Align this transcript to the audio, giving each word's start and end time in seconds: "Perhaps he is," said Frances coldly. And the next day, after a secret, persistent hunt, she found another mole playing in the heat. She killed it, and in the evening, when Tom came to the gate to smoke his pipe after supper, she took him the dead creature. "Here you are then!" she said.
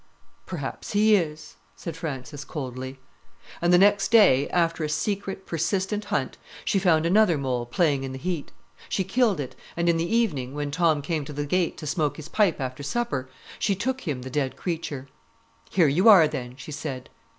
"Perhaps 0.47 0.93
he 0.93 1.15
is," 1.15 1.57
said 1.75 1.95
Frances 1.95 2.43
coldly. 2.43 2.99
And 3.61 3.71
the 3.71 3.77
next 3.77 4.07
day, 4.09 4.49
after 4.49 4.83
a 4.83 4.89
secret, 4.89 5.45
persistent 5.45 6.05
hunt, 6.05 6.39
she 6.65 6.79
found 6.79 7.05
another 7.05 7.37
mole 7.37 7.67
playing 7.67 8.03
in 8.03 8.11
the 8.11 8.17
heat. 8.17 8.51
She 8.89 9.03
killed 9.03 9.39
it, 9.39 9.55
and 9.77 9.87
in 9.87 9.97
the 9.97 10.15
evening, 10.15 10.55
when 10.55 10.71
Tom 10.71 11.03
came 11.03 11.23
to 11.25 11.33
the 11.33 11.45
gate 11.45 11.77
to 11.77 11.85
smoke 11.85 12.17
his 12.17 12.29
pipe 12.29 12.59
after 12.59 12.81
supper, 12.81 13.29
she 13.59 13.75
took 13.75 14.01
him 14.07 14.23
the 14.23 14.31
dead 14.31 14.55
creature. 14.57 15.07
"Here 15.69 15.87
you 15.87 16.09
are 16.09 16.27
then!" 16.27 16.55
she 16.57 16.71
said. 16.71 17.11